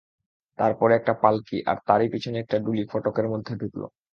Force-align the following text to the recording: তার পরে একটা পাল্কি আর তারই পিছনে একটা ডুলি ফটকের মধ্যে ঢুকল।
তার 0.59 0.71
পরে 0.79 0.93
একটা 0.95 1.13
পাল্কি 1.23 1.57
আর 1.65 1.77
তারই 1.87 2.07
পিছনে 2.13 2.37
একটা 2.39 2.57
ডুলি 2.59 2.83
ফটকের 2.91 3.27
মধ্যে 3.29 3.53
ঢুকল। 3.61 3.81